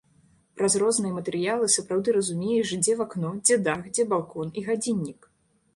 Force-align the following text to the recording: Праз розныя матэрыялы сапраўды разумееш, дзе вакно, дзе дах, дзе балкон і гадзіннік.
Праз 0.59 0.77
розныя 0.83 1.13
матэрыялы 1.17 1.67
сапраўды 1.75 2.15
разумееш, 2.17 2.67
дзе 2.85 2.93
вакно, 3.03 3.29
дзе 3.47 3.61
дах, 3.69 3.81
дзе 3.95 4.03
балкон 4.17 4.47
і 4.55 4.67
гадзіннік. 4.73 5.33